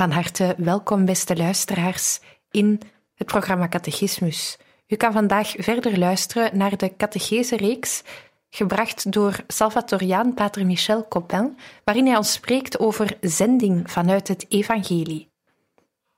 [0.00, 2.20] Van harte welkom, beste luisteraars,
[2.50, 2.80] in
[3.14, 4.58] het programma Catechismus.
[4.86, 8.02] U kan vandaag verder luisteren naar de catechese-reeks
[8.50, 15.28] gebracht door Salvatoriaan Pater Michel Coppin, waarin hij ons spreekt over zending vanuit het evangelie.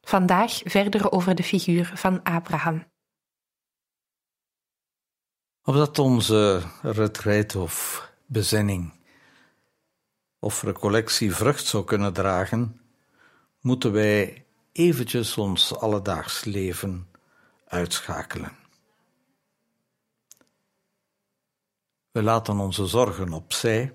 [0.00, 2.84] Vandaag verder over de figuur van Abraham.
[5.62, 8.92] Opdat onze retreat of bezinning
[10.38, 12.81] of recollectie vrucht zou kunnen dragen,
[13.62, 17.08] moeten wij eventjes ons alledaags leven
[17.64, 18.56] uitschakelen.
[22.10, 23.92] We laten onze zorgen opzij.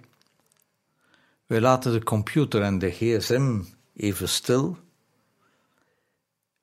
[1.45, 3.61] We laten de computer en de gsm
[3.93, 4.77] even stil.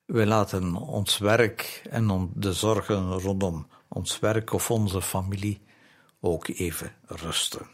[0.04, 5.62] We laten ons werk en de zorgen rondom ons werk of onze familie
[6.20, 7.68] ook even rusten.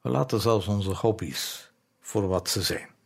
[0.00, 2.96] We laten zelfs onze hobby's voor wat ze zijn.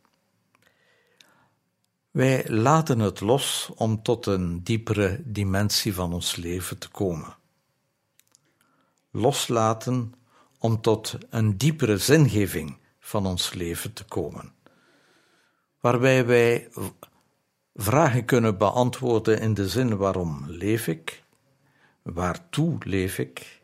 [2.12, 7.36] Wij laten het los om tot een diepere dimensie van ons leven te komen.
[9.10, 10.14] Loslaten
[10.58, 14.52] om tot een diepere zingeving van ons leven te komen.
[15.80, 16.68] Waarbij wij
[17.74, 21.24] vragen kunnen beantwoorden in de zin waarom leef ik,
[22.02, 23.62] waartoe leef ik,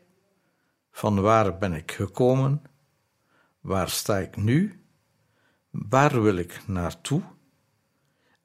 [0.91, 2.61] van waar ben ik gekomen,
[3.59, 4.83] waar sta ik nu,
[5.69, 7.23] waar wil ik naartoe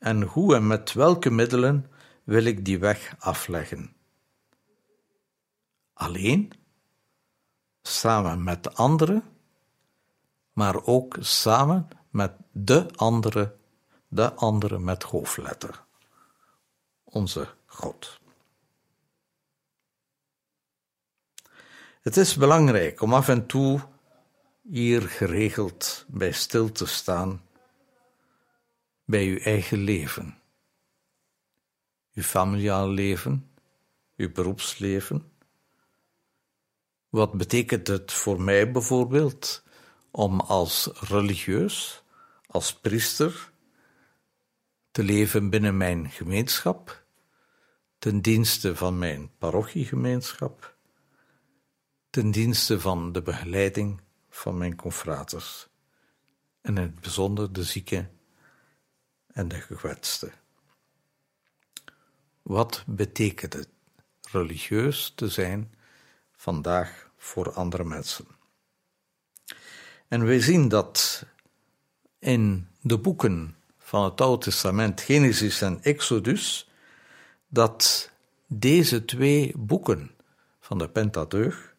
[0.04, 1.90] en hoe en met welke middelen
[2.24, 3.96] wil ik die weg afleggen?
[5.92, 6.52] Alleen,
[7.82, 9.22] samen met anderen,
[10.52, 13.56] maar ook samen met de andere,
[14.08, 15.84] de andere met hoofdletter,
[17.04, 18.20] onze God.
[22.00, 23.80] Het is belangrijk om af en toe
[24.62, 27.42] hier geregeld bij stil te staan
[29.14, 30.38] bij uw eigen leven,
[32.14, 33.50] uw familiaal leven,
[34.16, 35.32] uw beroepsleven.
[37.08, 39.62] Wat betekent het voor mij bijvoorbeeld
[40.10, 42.02] om als religieus,
[42.46, 43.52] als priester,
[44.90, 47.04] te leven binnen mijn gemeenschap,
[47.98, 50.76] ten dienste van mijn parochiegemeenschap,
[52.10, 55.68] ten dienste van de begeleiding van mijn confraters
[56.60, 58.13] en in het bijzonder de zieken
[59.34, 60.32] en de gekwetste.
[62.42, 63.68] Wat betekent het
[64.30, 65.74] religieus te zijn
[66.32, 68.26] vandaag voor andere mensen?
[70.08, 71.24] En wij zien dat
[72.18, 76.70] in de boeken van het Oude Testament, Genesis en Exodus,
[77.48, 78.10] dat
[78.46, 80.10] deze twee boeken
[80.60, 81.74] van de Pentateuch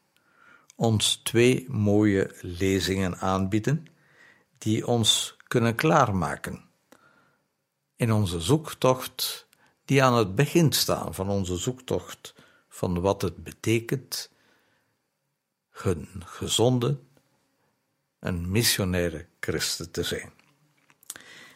[0.75, 3.87] ons twee mooie lezingen aanbieden,
[4.57, 6.63] die ons kunnen klaarmaken
[7.95, 9.47] in onze zoektocht,
[9.85, 12.33] die aan het begin staan van onze zoektocht
[12.69, 14.29] van wat het betekent
[15.71, 16.97] een gezonde,
[18.19, 20.31] een missionaire christen te zijn.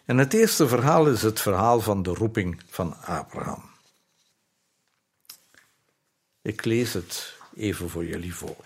[0.05, 3.69] En het eerste verhaal is het verhaal van de roeping van Abraham.
[6.41, 8.65] Ik lees het even voor jullie voor.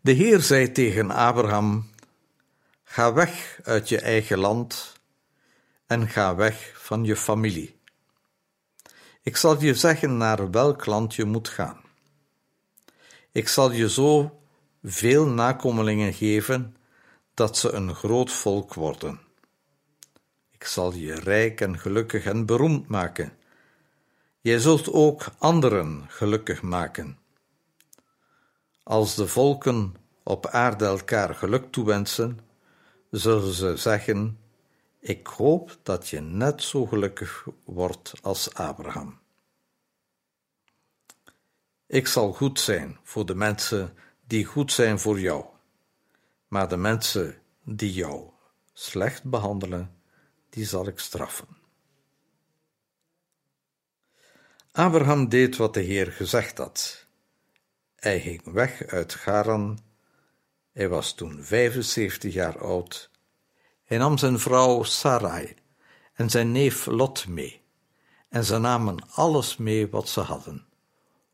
[0.00, 1.90] De Heer zei tegen Abraham:
[2.92, 4.92] Ga weg uit je eigen land
[5.86, 7.80] en ga weg van je familie.
[9.22, 11.80] Ik zal je zeggen naar welk land je moet gaan.
[13.32, 14.40] Ik zal je zo
[14.82, 16.76] veel nakomelingen geven
[17.34, 19.20] dat ze een groot volk worden.
[20.50, 23.32] Ik zal je rijk en gelukkig en beroemd maken.
[24.40, 27.18] Jij zult ook anderen gelukkig maken.
[28.82, 32.49] Als de volken op aarde elkaar geluk toewensen,
[33.10, 34.38] zullen ze zeggen:
[34.98, 39.18] Ik hoop dat je net zo gelukkig wordt als Abraham.
[41.86, 43.96] Ik zal goed zijn voor de mensen
[44.26, 45.44] die goed zijn voor jou,
[46.48, 48.30] maar de mensen die jou
[48.72, 49.94] slecht behandelen,
[50.50, 51.58] die zal ik straffen.
[54.72, 57.06] Abraham deed wat de Heer gezegd had.
[57.96, 59.78] Hij ging weg uit Garan.
[60.80, 63.10] Hij was toen 75 jaar oud.
[63.84, 65.54] Hij nam zijn vrouw Sarai
[66.12, 67.62] en zijn neef Lot mee,
[68.28, 70.66] en ze namen alles mee wat ze hadden,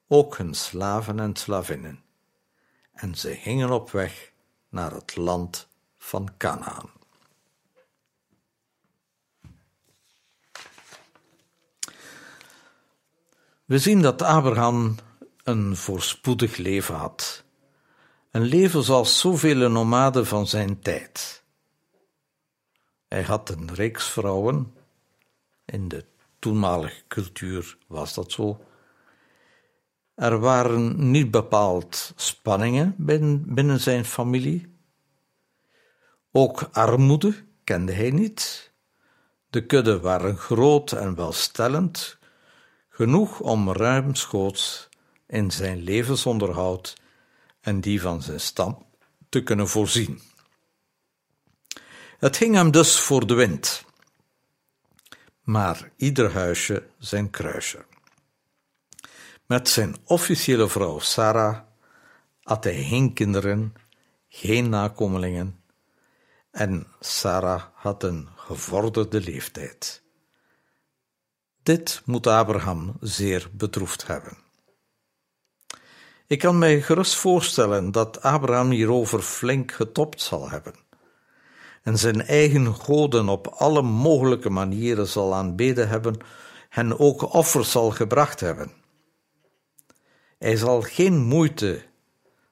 [0.08, 2.02] ook hun slaven en slavinnen,
[2.92, 4.32] en ze gingen op weg
[4.68, 6.90] naar het land van Canaan.
[13.64, 14.96] We zien dat Abraham
[15.42, 17.44] een voorspoedig leven had.
[18.36, 21.44] Een leven zoals zoveel nomaden van zijn tijd.
[23.08, 24.74] Hij had een reeks vrouwen.
[25.64, 26.04] In de
[26.38, 28.64] toenmalige cultuur was dat zo.
[30.14, 34.76] Er waren niet bepaald spanningen binnen, binnen zijn familie.
[36.32, 38.72] Ook armoede kende hij niet.
[39.50, 42.18] De kudden waren groot en welstellend,
[42.88, 44.88] genoeg om ruimschoots
[45.26, 47.04] in zijn levensonderhoud
[47.66, 48.86] en die van zijn stam
[49.28, 50.20] te kunnen voorzien.
[52.18, 53.84] Het ging hem dus voor de wind,
[55.42, 57.84] maar ieder huisje zijn kruisje.
[59.46, 61.60] Met zijn officiële vrouw Sarah
[62.42, 63.74] had hij geen kinderen,
[64.28, 65.60] geen nakomelingen
[66.50, 70.02] en Sarah had een gevorderde leeftijd.
[71.62, 74.45] Dit moet Abraham zeer bedroefd hebben.
[76.26, 80.74] Ik kan mij gerust voorstellen dat Abraham hierover flink getopt zal hebben
[81.86, 86.16] en zijn eigen goden op alle mogelijke manieren zal aanbeden hebben
[86.70, 88.72] en ook offers zal gebracht hebben.
[90.38, 91.82] Hij zal geen moeite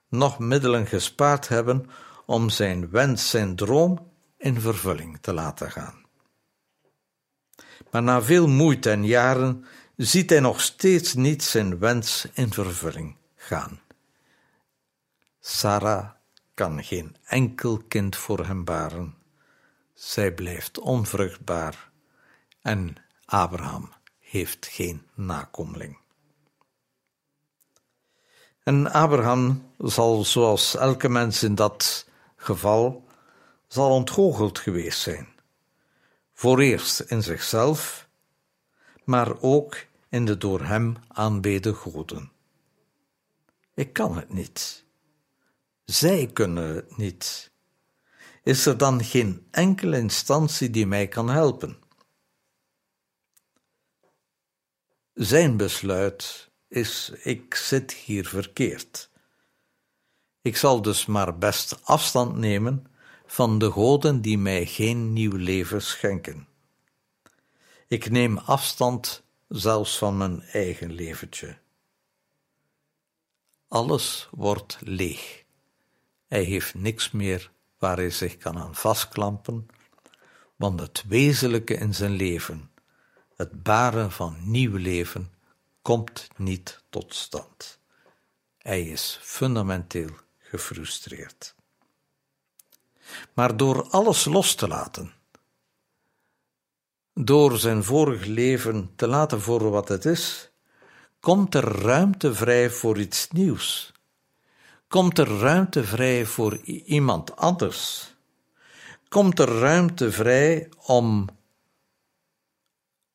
[0.09, 1.87] noch middelen gespaard hebben
[2.27, 6.05] om zijn wens, zijn droom in vervulling te laten gaan.
[7.91, 9.65] Maar na veel moeite en jaren
[9.97, 13.81] ziet hij nog steeds niet zijn wens in vervulling gaan.
[15.41, 16.11] Sarah
[16.55, 19.14] kan geen enkel kind voor hem baren.
[19.94, 21.91] Zij blijft onvruchtbaar
[22.62, 25.99] en Abraham heeft geen nakomeling.
[28.62, 33.05] En Abraham zal, zoals elke mens in dat geval,
[33.67, 35.29] zal ontgoocheld geweest zijn.
[36.32, 38.08] Voor eerst in zichzelf,
[39.05, 39.76] maar ook
[40.08, 42.34] in de door hem aanbeden goden.
[43.75, 44.85] Ik kan het niet.
[45.85, 47.53] Zij kunnen het niet.
[48.43, 51.79] Is er dan geen enkele instantie die mij kan helpen?
[55.15, 59.11] Zijn besluit is: ik zit hier verkeerd.
[60.43, 62.87] Ik zal dus maar best afstand nemen
[63.27, 66.49] van de goden die mij geen nieuw leven schenken.
[67.88, 71.62] Ik neem afstand zelfs van mijn eigen leventje.
[73.69, 75.45] Alles wordt leeg.
[76.27, 79.67] Hij heeft niks meer waar hij zich kan aan vastklampen,
[80.56, 82.71] want het wezenlijke in zijn leven,
[83.37, 85.33] het baren van nieuw leven,
[85.83, 87.79] komt niet tot stand.
[88.59, 91.55] Hij is fundamenteel gefrustreerd.
[93.35, 95.13] Maar door alles los te laten,
[97.15, 100.51] door zijn vorig leven te laten voor wat het is,
[101.25, 103.93] komt er ruimte vrij voor iets nieuws.
[104.89, 108.15] Komt er ruimte vrij voor iemand anders.
[109.09, 111.29] Komt er ruimte vrij om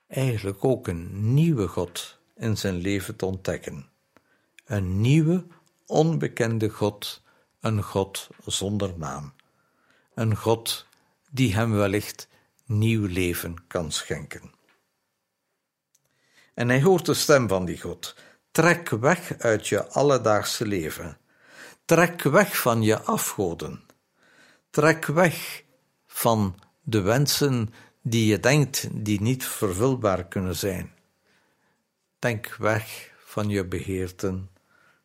[0.07, 3.89] eigenlijk ook een nieuwe God in zijn leven te ontdekken.
[4.65, 5.45] Een nieuwe,
[5.85, 7.21] onbekende God,
[7.59, 9.33] een God zonder naam.
[10.13, 10.85] Een God
[11.31, 12.27] die hem wellicht
[12.65, 14.58] nieuw leven kan schenken.
[16.53, 18.15] En hij hoort de stem van die God.
[18.51, 21.17] Trek weg uit je alledaagse leven.
[21.85, 23.85] Trek weg van je afgoden.
[24.69, 25.63] Trek weg
[26.07, 30.93] van de wensen die je denkt die niet vervulbaar kunnen zijn.
[32.19, 34.49] Denk weg van je begeerten,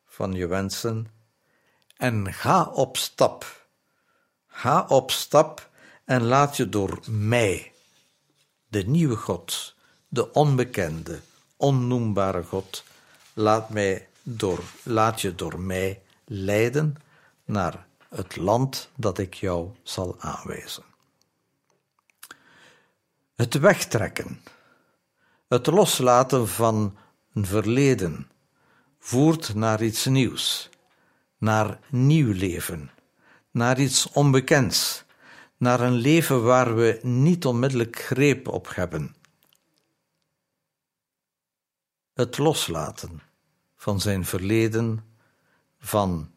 [0.06, 1.06] van je wensen
[1.96, 3.66] en ga op stap.
[4.46, 5.70] Ga op stap
[6.04, 7.72] en laat je door mij,
[8.68, 9.74] de nieuwe God,
[10.08, 11.20] de onbekende,
[11.64, 12.84] onnoembare God,
[13.32, 16.96] laat, mij door, laat je door mij leiden
[17.44, 20.82] naar het land dat ik jou zal aanwijzen.
[23.34, 24.40] Het wegtrekken,
[25.48, 26.96] het loslaten van
[27.34, 28.30] een verleden,
[28.98, 30.70] voert naar iets nieuws,
[31.38, 32.90] naar nieuw leven,
[33.50, 35.04] naar iets onbekends,
[35.56, 39.14] naar een leven waar we niet onmiddellijk greep op hebben.
[42.14, 43.22] Het loslaten
[43.76, 45.04] van zijn verleden,
[45.78, 46.30] van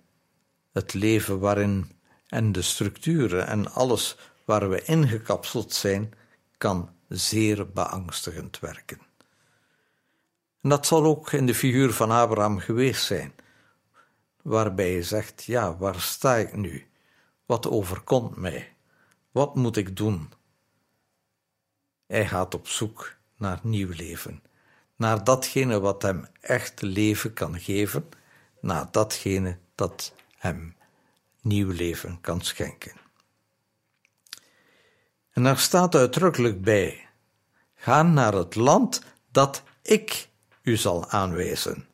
[0.71, 1.91] het leven waarin
[2.27, 6.13] en de structuren en alles waar we ingekapseld zijn,
[6.57, 8.99] kan zeer beangstigend werken.
[10.61, 13.33] En dat zal ook in de figuur van Abraham geweest zijn,
[14.41, 16.87] waarbij je zegt: Ja, waar sta ik nu?
[17.45, 18.75] Wat overkomt mij?
[19.31, 20.31] Wat moet ik doen?
[22.05, 24.43] Hij gaat op zoek naar nieuw leven,
[24.97, 28.09] naar datgene wat hem echt leven kan geven,
[28.61, 30.75] naar datgene dat hem
[31.41, 32.91] nieuw leven kan schenken.
[35.31, 37.07] En daar staat uitdrukkelijk bij:
[37.75, 39.01] Ga naar het land
[39.31, 40.29] dat ik
[40.61, 41.87] u zal aanwijzen.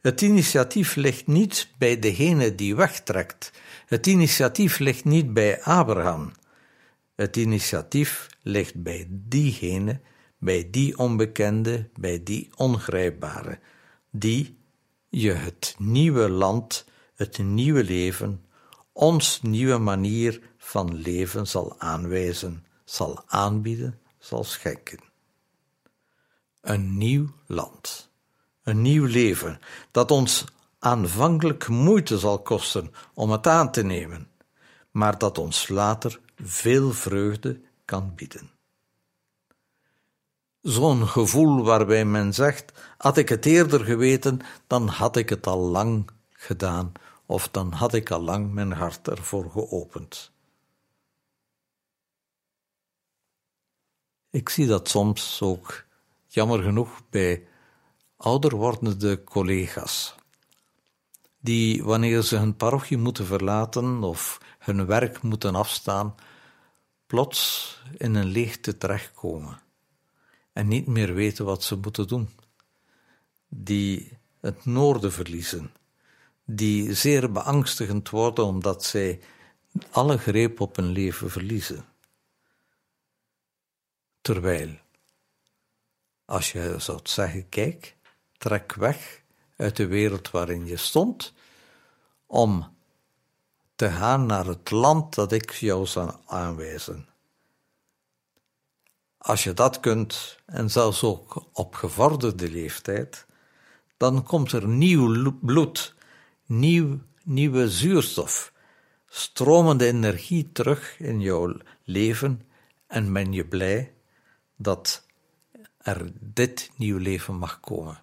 [0.00, 3.50] Het initiatief ligt niet bij degene die wegtrekt.
[3.86, 6.32] Het initiatief ligt niet bij Abraham.
[7.14, 10.00] Het initiatief ligt bij diegene,
[10.44, 13.58] bij die onbekende, bij die ongrijpbare,
[14.10, 14.58] die
[15.08, 16.84] je het nieuwe land,
[17.14, 18.44] het nieuwe leven,
[18.92, 24.98] ons nieuwe manier van leven zal aanwijzen, zal aanbieden, zal schenken.
[26.60, 28.10] Een nieuw land,
[28.62, 29.58] een nieuw leven,
[29.90, 30.44] dat ons
[30.78, 34.28] aanvankelijk moeite zal kosten om het aan te nemen,
[34.90, 38.53] maar dat ons later veel vreugde kan bieden.
[40.64, 45.58] Zo'n gevoel waarbij men zegt: had ik het eerder geweten, dan had ik het al
[45.58, 46.92] lang gedaan,
[47.26, 50.32] of dan had ik al lang mijn hart ervoor geopend.
[54.30, 55.84] Ik zie dat soms ook,
[56.26, 57.46] jammer genoeg, bij
[58.16, 60.14] ouder wordende collega's,
[61.40, 66.14] die wanneer ze hun parochie moeten verlaten of hun werk moeten afstaan,
[67.06, 69.62] plots in een leegte terechtkomen
[70.54, 72.28] en niet meer weten wat ze moeten doen,
[73.48, 75.72] die het noorden verliezen,
[76.44, 79.20] die zeer beangstigend worden omdat zij
[79.90, 81.84] alle greep op hun leven verliezen.
[84.20, 84.78] Terwijl,
[86.24, 87.96] als je zou zeggen, kijk,
[88.38, 89.22] trek weg
[89.56, 91.32] uit de wereld waarin je stond,
[92.26, 92.76] om
[93.74, 97.08] te gaan naar het land dat ik jou zal aanwijzen.
[99.24, 103.26] Als je dat kunt, en zelfs ook op gevorderde leeftijd,
[103.96, 105.94] dan komt er nieuw bloed,
[106.46, 108.52] nieuw, nieuwe zuurstof,
[109.08, 112.42] stromende energie terug in jouw leven
[112.86, 113.94] en ben je blij
[114.56, 115.06] dat
[115.78, 118.02] er dit nieuw leven mag komen.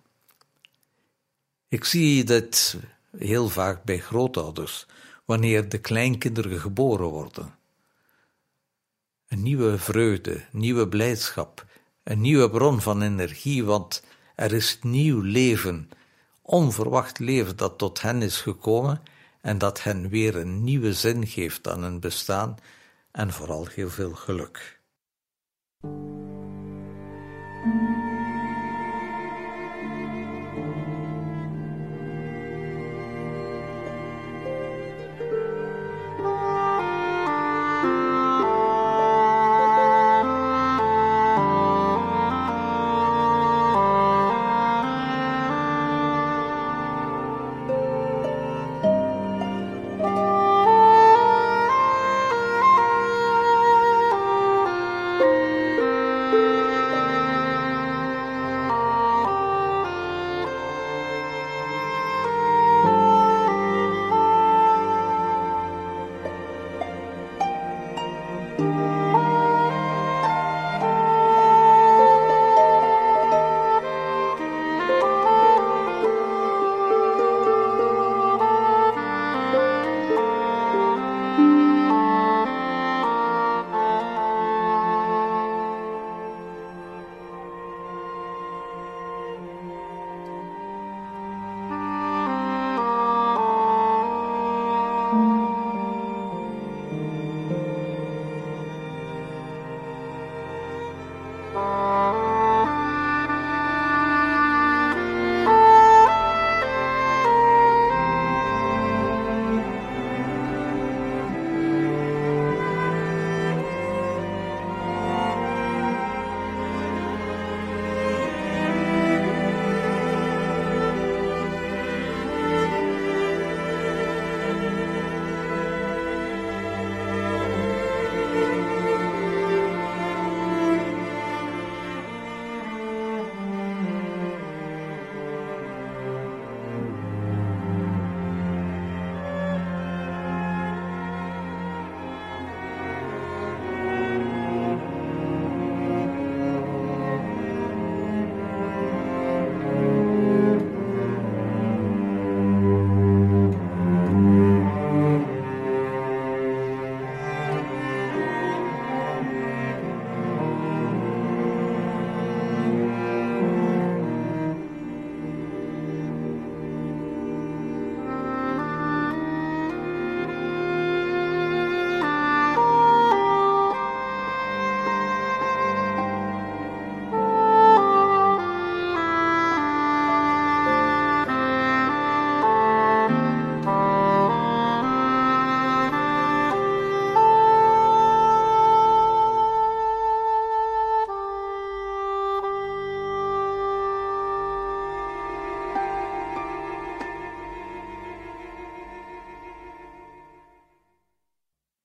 [1.67, 2.77] Ik zie dit
[3.17, 4.85] heel vaak bij grootouders,
[5.25, 7.55] wanneer de kleinkinderen geboren worden.
[9.31, 11.65] Een nieuwe vreugde, nieuwe blijdschap,
[12.03, 14.03] een nieuwe bron van energie, want
[14.35, 15.89] er is nieuw leven,
[16.41, 19.01] onverwacht leven dat tot hen is gekomen
[19.41, 22.55] en dat hen weer een nieuwe zin geeft aan hun bestaan
[23.11, 24.79] en vooral heel veel geluk.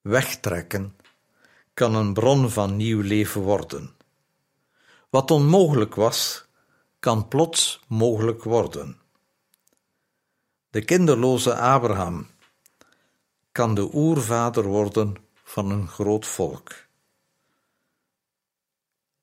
[0.06, 0.96] Wegtrekken,
[1.74, 3.94] kan een bron van nieuw leven worden.
[5.10, 6.46] Wat onmogelijk was,
[6.98, 9.00] kan plots mogelijk worden.
[10.70, 12.26] De kinderloze Abraham
[13.52, 16.74] kan de oervader worden van een groot volk.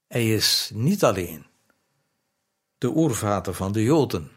[0.08, 1.46] Hij is niet alleen
[2.78, 4.32] de oervader van de Joden,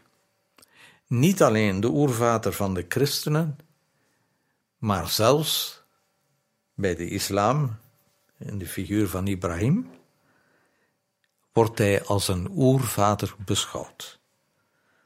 [1.07, 3.57] niet alleen de oervader van de christenen,
[4.77, 5.76] maar zelfs
[6.77, 7.77] bij de islam,
[8.37, 9.89] in de figuur van Ibrahim,
[11.51, 14.19] wordt hij als een oervader beschouwd.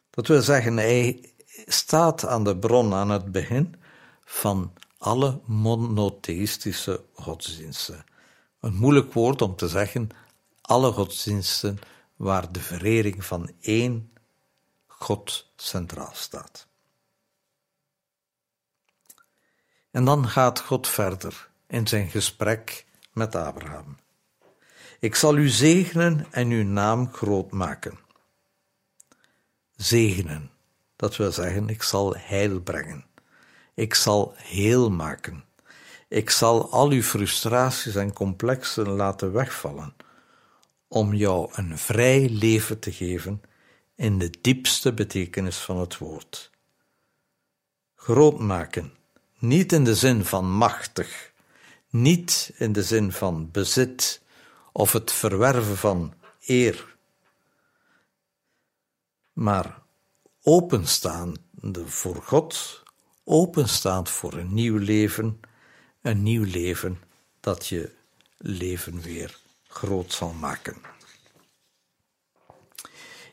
[0.09, 1.33] Dat wil zeggen, hij
[1.65, 3.75] staat aan de bron, aan het begin
[4.25, 8.05] van alle monotheïstische godsdiensten.
[8.59, 10.09] Een moeilijk woord om te zeggen,
[10.61, 11.79] alle godsdiensten
[12.15, 14.13] waar de verering van één
[14.87, 16.67] God centraal staat.
[19.91, 23.97] En dan gaat God verder in zijn gesprek met Abraham.
[24.99, 27.99] Ik zal u zegenen en uw naam groot maken.
[29.75, 30.51] Zegenen,
[30.95, 33.05] dat wil zeggen, ik zal heil brengen.
[33.73, 35.43] Ik zal heel maken.
[36.07, 39.95] Ik zal al uw frustraties en complexen laten wegvallen,
[40.87, 43.41] om jou een vrij leven te geven
[43.95, 46.51] in de diepste betekenis van het woord.
[47.95, 48.93] Groot maken,
[49.39, 51.30] niet in de zin van machtig,
[51.91, 54.21] niet in de zin van bezit
[54.71, 56.13] of het verwerven van
[56.45, 56.95] eer,
[59.33, 59.81] maar
[60.41, 62.83] openstaande voor God,
[63.23, 65.39] openstaand voor een nieuw leven,
[66.01, 67.01] een nieuw leven
[67.39, 67.95] dat je
[68.37, 70.77] leven weer groot zal maken.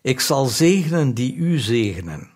[0.03, 2.31] Ik zal zegenen die u zegenen.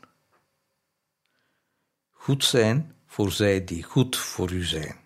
[2.10, 4.96] Goed zijn voor zij die goed voor u zijn.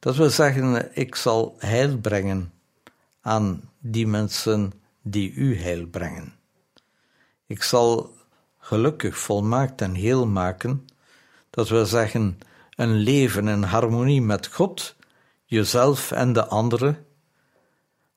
[0.00, 2.52] Dat wil zeggen, ik zal heil brengen
[3.20, 6.34] aan die mensen die u heil brengen.
[7.46, 8.14] Ik zal
[8.58, 10.88] gelukkig, volmaakt en heel maken,
[11.50, 12.40] dat wil zeggen,
[12.76, 14.96] een leven in harmonie met God,
[15.44, 17.06] jezelf en de anderen,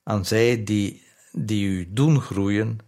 [0.02, 2.78] aan zij die, die u doen groeien,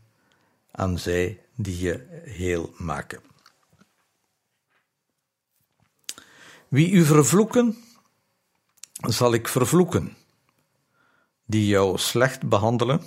[0.70, 3.20] aan zij die je heel maken.
[6.68, 7.76] Wie u vervloeken,
[8.96, 10.16] zal ik vervloeken.
[11.44, 13.02] Die jou slecht behandelen,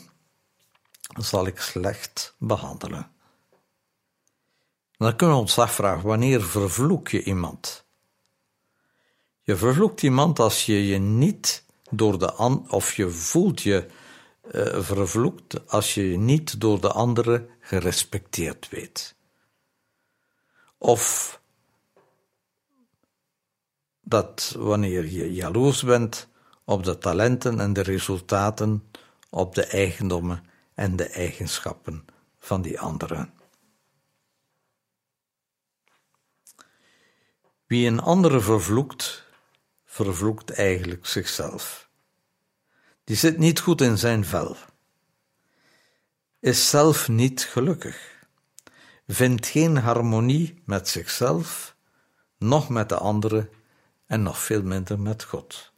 [1.17, 3.11] zal ik slecht behandelen.
[4.97, 7.85] Dan kunnen we ons afvragen, wanneer vervloek je iemand?
[9.41, 13.87] Je vervloekt iemand als je je niet door de an of je voelt je
[14.51, 19.15] uh, vervloekt als je je niet door de anderen gerespecteerd weet.
[20.77, 21.38] Of
[24.09, 26.27] dat wanneer je jaloers bent
[26.63, 28.91] op de talenten en de resultaten,
[29.29, 30.43] op de eigendommen
[30.73, 32.05] en de eigenschappen
[32.39, 33.33] van die anderen.
[37.65, 39.25] Wie een andere vervloekt,
[39.85, 41.89] vervloekt eigenlijk zichzelf.
[43.03, 44.57] Die zit niet goed in zijn vel,
[46.39, 48.25] is zelf niet gelukkig,
[49.07, 51.75] vindt geen harmonie met zichzelf,
[52.37, 53.49] noch met de anderen
[54.09, 55.71] en nog veel minder met God.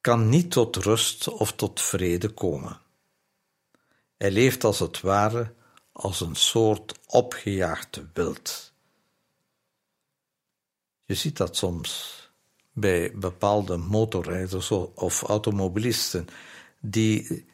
[0.00, 2.80] Kan niet tot rust of tot vrede komen.
[4.16, 5.54] Hij leeft als het ware
[5.92, 8.72] als een soort opgejaagd wild.
[11.04, 12.18] Je ziet dat soms
[12.72, 16.26] bij bepaalde motorrijders of automobilisten
[16.80, 17.46] die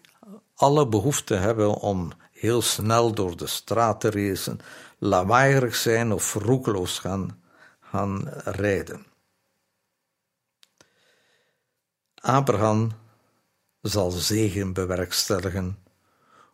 [0.55, 4.61] alle behoefte hebben om heel snel door de straat te racen,
[4.99, 7.45] lawaaierig zijn of roekeloos gaan
[7.91, 9.07] gaan rijden.
[12.15, 12.91] Abraham
[13.81, 15.79] zal zegen bewerkstelligen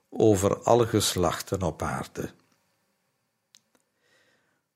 [0.08, 2.30] over alle geslachten op aarde.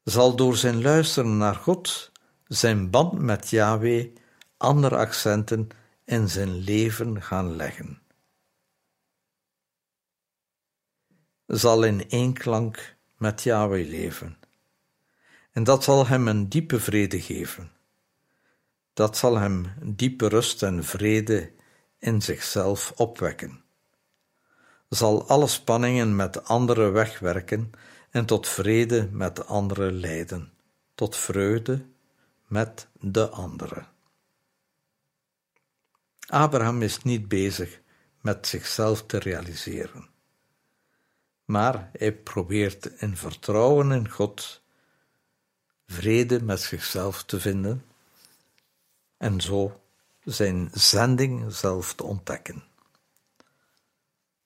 [0.03, 2.12] Zal door zijn luisteren naar God
[2.47, 4.14] zijn band met Yahweh
[4.57, 5.69] andere accenten
[6.05, 8.03] in zijn leven gaan leggen.
[11.47, 14.46] Zal in één klank met Yahweh leven
[15.57, 17.71] en dat zal hem een diepe vrede geven.
[18.92, 21.53] Dat zal hem diepe rust en vrede
[21.99, 23.64] in zichzelf opwekken.
[24.88, 27.71] Zal alle spanningen met anderen wegwerken
[28.11, 30.53] en tot vrede met de anderen leiden,
[30.95, 31.87] tot vreugde
[32.47, 33.88] met de anderen.
[36.27, 37.81] Abraham is niet bezig
[38.21, 40.09] met zichzelf te realiseren,
[41.45, 44.64] maar hij probeert in vertrouwen in God
[45.87, 47.85] vrede met zichzelf te vinden
[49.16, 49.81] en zo
[50.25, 52.64] zijn zending zelf te ontdekken.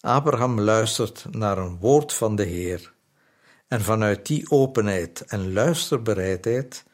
[0.01, 2.93] Abraham luistert naar een woord van de Heer
[3.69, 6.85] en vanuit die openheid en luisterbereidheid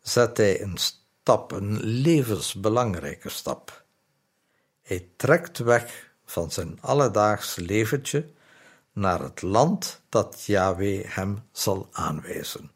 [0.00, 3.84] zet hij een stap, een levensbelangrijke stap.
[4.82, 8.28] Hij trekt weg van zijn alledaags leventje
[8.92, 12.70] naar het land dat Yahweh hem zal aanwijzen,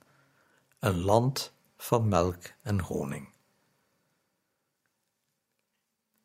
[0.78, 3.28] een land van melk en honing.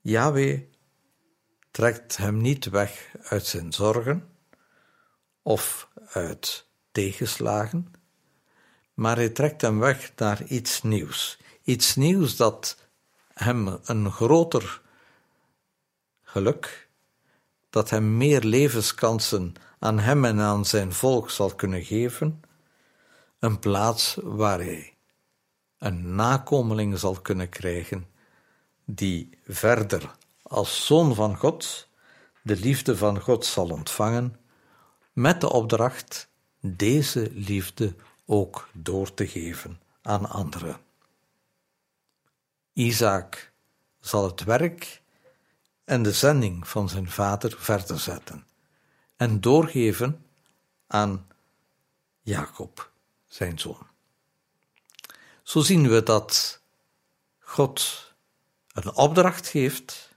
[0.02, 0.62] Yahweh
[1.72, 4.30] trekt hem niet weg uit zijn zorgen
[5.42, 7.94] of uit tegenslagen,
[8.94, 11.40] maar hij trekt hem weg naar iets nieuws.
[11.64, 12.78] Iets nieuws dat
[13.34, 14.82] hem een groter
[16.24, 16.90] geluk,
[17.70, 22.42] dat hem meer levenskansen aan hem en aan zijn volk zal kunnen geven,
[23.44, 24.96] een plaats waar hij
[25.78, 28.08] een nakomeling zal kunnen krijgen,
[28.86, 31.88] die verder als zoon van God
[32.42, 34.40] de liefde van God zal ontvangen,
[35.14, 36.30] met de opdracht
[36.60, 40.78] deze liefde ook door te geven aan anderen.
[42.74, 43.52] Isaac
[44.00, 45.02] zal het werk
[45.84, 48.46] en de zending van zijn vader verder zetten
[49.16, 50.26] en doorgeven
[50.88, 51.28] aan
[52.22, 52.92] Jacob,
[53.34, 53.88] zijn zoon.
[55.44, 56.62] Zo zien we dat
[57.40, 58.12] God
[58.74, 60.16] een opdracht geeft,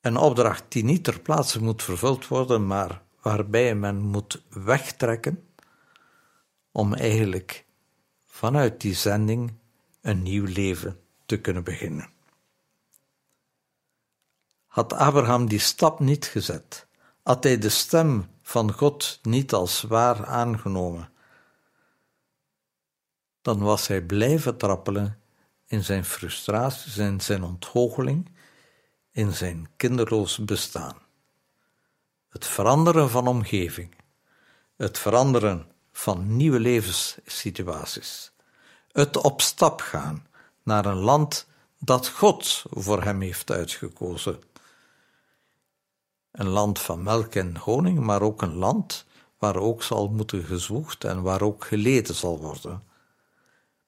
[0.00, 5.48] een opdracht die niet ter plaatse moet vervuld worden, maar waarbij men moet wegtrekken
[6.72, 7.64] om eigenlijk
[8.26, 9.54] vanuit die zending
[10.00, 12.12] een nieuw leven te kunnen beginnen.
[14.66, 16.86] Had Abraham die stap niet gezet,
[17.22, 21.12] had hij de stem van God niet als waar aangenomen,
[23.44, 25.18] dan was hij blijven trappelen
[25.66, 28.30] in zijn frustraties en zijn ontgoocheling,
[29.10, 30.96] in zijn kinderloos bestaan.
[32.28, 33.94] Het veranderen van omgeving,
[34.76, 38.32] het veranderen van nieuwe levenssituaties,
[38.92, 40.26] het op stap gaan
[40.62, 41.46] naar een land
[41.78, 44.42] dat God voor hem heeft uitgekozen.
[46.30, 49.04] Een land van melk en honing, maar ook een land
[49.38, 52.92] waar ook zal moeten gezwoegd en waar ook geleden zal worden.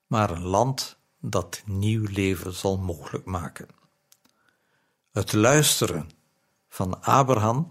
[0.07, 3.69] Maar een land dat nieuw leven zal mogelijk maken.
[5.13, 6.11] Het luisteren
[6.69, 7.69] van Abraham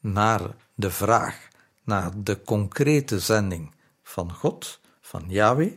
[0.00, 1.48] naar de vraag,
[1.84, 5.72] naar de concrete zending van God, van Yahweh,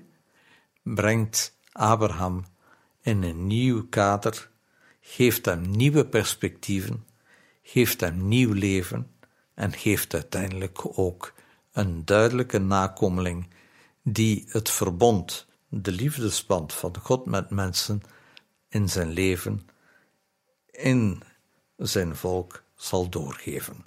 [0.83, 2.45] brengt Abraham
[3.01, 4.49] in een nieuw kader,
[5.01, 7.05] geeft hem nieuwe perspectieven,
[7.61, 9.11] geeft hem nieuw leven
[9.53, 11.33] en geeft uiteindelijk ook
[11.71, 13.47] een duidelijke nakomeling
[14.03, 18.01] die het verbond de liefdesband van God met mensen
[18.67, 19.69] in zijn leven,
[20.65, 21.23] in
[21.75, 23.85] zijn volk zal doorgeven.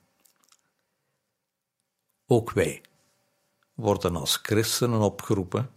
[2.26, 2.82] Ook wij
[3.74, 5.70] worden als christenen opgeroepen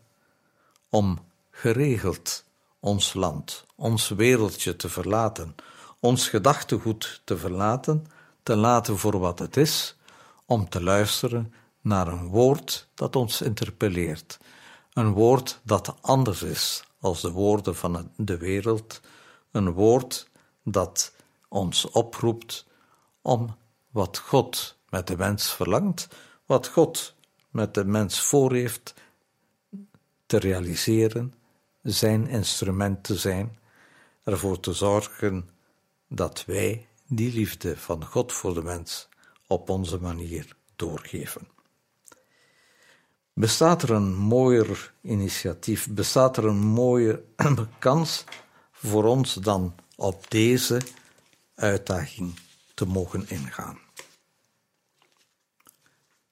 [0.90, 2.44] om geregeld
[2.80, 5.56] ons land, ons wereldje te verlaten,
[6.00, 8.08] ons gedachtegoed te verlaten,
[8.44, 9.96] te laten voor wat het is,
[10.46, 14.40] om te luisteren naar een woord dat ons interpelleert,
[14.96, 19.02] een woord dat anders is als de woorden van de wereld,
[19.52, 20.30] een woord
[20.64, 21.14] dat
[21.48, 22.66] ons oproept
[23.22, 23.56] om
[23.92, 26.08] wat God met de mens verlangt,
[26.46, 27.16] wat God
[27.50, 28.94] met de mens voor heeft,
[30.26, 31.34] te realiseren,
[31.82, 33.58] zijn instrument te zijn,
[34.24, 35.50] ervoor te zorgen
[36.08, 39.10] dat wij die liefde van God voor de mens
[39.48, 41.55] op onze manier doorgeven.
[43.38, 47.24] Bestaat er een mooier initiatief, bestaat er een mooie
[47.80, 48.24] kans
[48.72, 50.82] voor ons dan op deze
[51.56, 52.40] uitdaging
[52.74, 53.80] te mogen ingaan?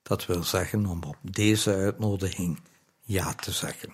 [0.01, 2.59] Dat wil zeggen om op deze uitnodiging
[3.01, 3.93] ja te zeggen.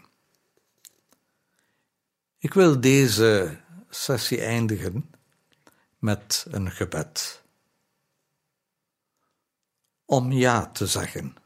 [2.38, 5.12] Ik wil deze sessie eindigen
[6.00, 7.44] met een gebed.
[10.06, 11.39] Om ja te zeggen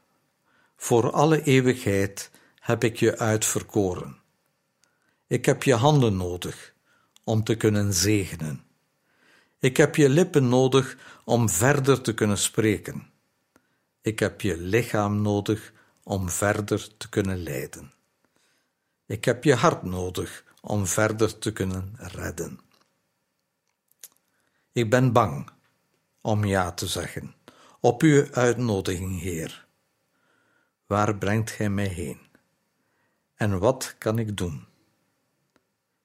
[0.84, 4.18] voor alle eeuwigheid heb ik je uitverkoren.
[5.26, 6.74] Ik heb je handen nodig
[7.22, 8.64] om te kunnen zegenen.
[9.58, 13.10] Ik heb je lippen nodig om verder te kunnen spreken.
[14.00, 17.92] Ik heb je lichaam nodig om verder te kunnen leiden.
[19.06, 22.60] Ik heb je hart nodig om verder te kunnen redden.
[24.72, 25.50] Ik ben bang
[26.20, 27.34] om ja te zeggen
[27.80, 29.63] op uw uitnodiging, Heer.
[30.94, 32.18] Waar brengt gij mij heen?
[33.34, 34.66] En wat kan ik doen?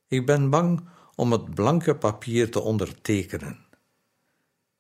[0.08, 3.66] Ik ben bang om het blanke papier te ondertekenen.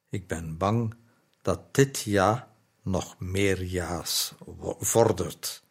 [0.10, 0.96] Ik ben bang
[1.42, 4.36] dat dit ja nog meer ja's
[4.80, 5.64] vordert.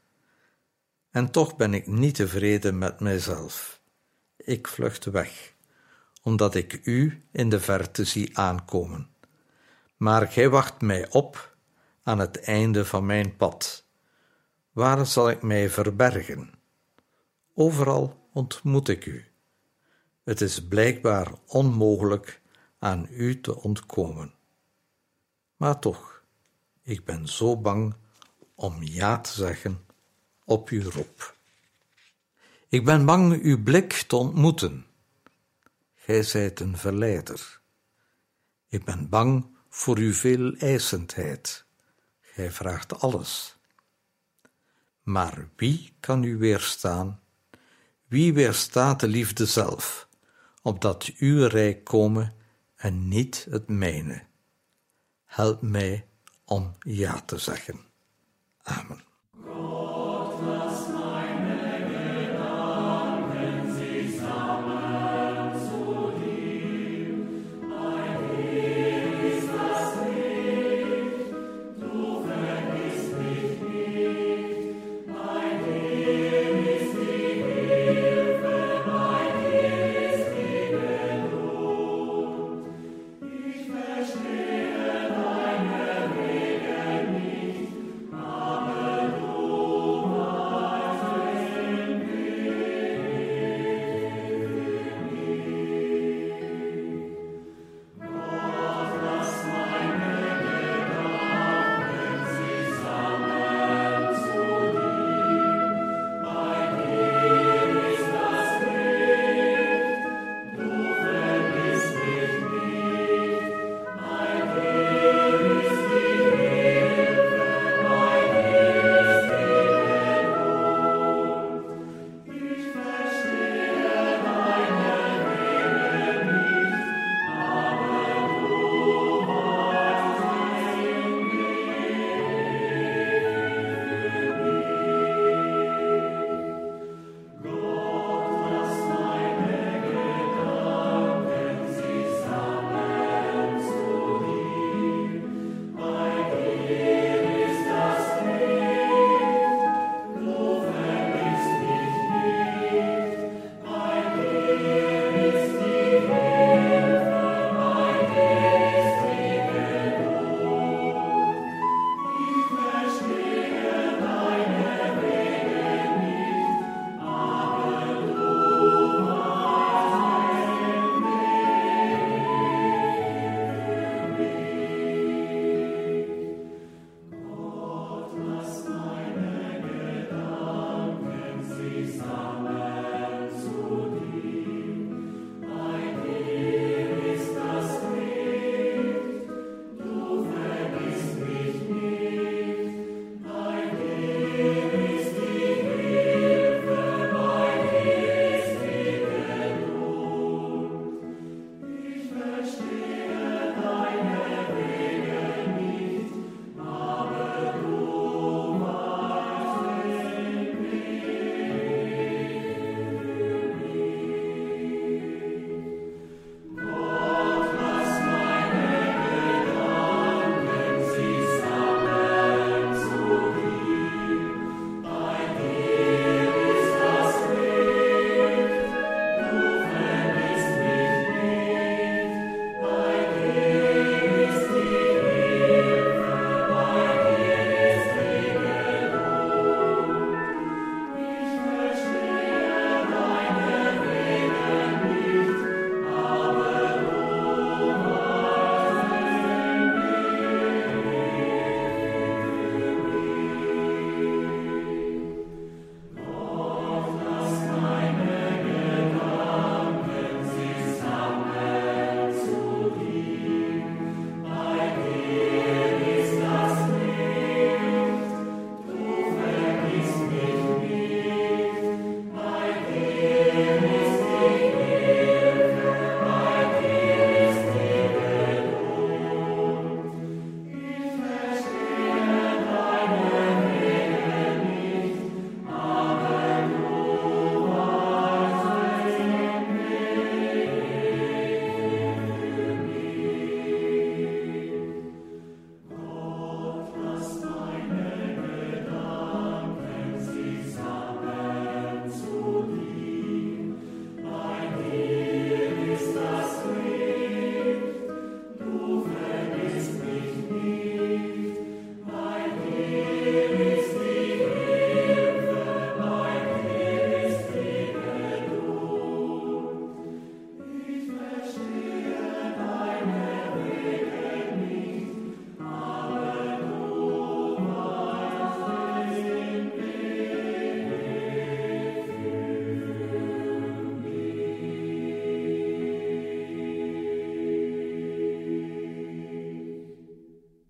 [1.10, 3.80] En toch ben ik niet tevreden met mijzelf.
[4.36, 5.54] Ik vlucht weg,
[6.22, 9.10] omdat ik u in de verte zie aankomen.
[9.96, 11.56] Maar gij wacht mij op
[12.02, 13.86] aan het einde van mijn pad.
[14.78, 16.50] Waar zal ik mij verbergen?
[17.54, 19.24] Overal ontmoet ik u.
[20.24, 22.40] Het is blijkbaar onmogelijk
[22.78, 24.34] aan u te ontkomen.
[25.56, 26.22] Maar toch,
[26.82, 27.94] ik ben zo bang
[28.54, 29.84] om ja te zeggen
[30.44, 31.36] op uw roep.
[32.68, 34.86] Ik ben bang uw blik te ontmoeten.
[35.94, 37.60] Gij zijt een verleider.
[38.68, 41.64] Ik ben bang voor uw veel eisendheid.
[42.20, 43.57] Gij vraagt alles.
[45.08, 47.20] Maar wie kan u weerstaan?
[48.06, 50.08] Wie weerstaat de liefde zelf,
[50.62, 52.34] opdat uw rijk komen
[52.76, 54.22] en niet het mijne?
[55.24, 56.06] Help mij
[56.44, 57.80] om ja te zeggen.
[58.62, 58.82] Amen.
[58.82, 59.07] Amen.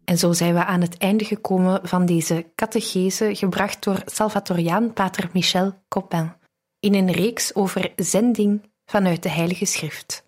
[0.09, 5.31] En zo zijn we aan het einde gekomen van deze catechese gebracht door Salvatoriaan Pater
[5.33, 6.33] Michel Copin
[6.81, 10.25] in een reeks over zending vanuit de Heilige Schrift.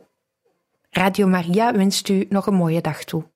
[0.91, 3.30] Radio Maria wenst u nog een mooie dag toe.